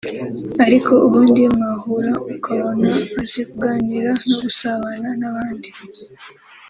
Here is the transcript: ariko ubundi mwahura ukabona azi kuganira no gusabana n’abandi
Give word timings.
ariko 0.65 0.91
ubundi 1.05 1.41
mwahura 1.55 2.13
ukabona 2.33 2.91
azi 3.21 3.41
kuganira 3.51 4.11
no 4.25 4.35
gusabana 4.41 5.09
n’abandi 5.19 5.69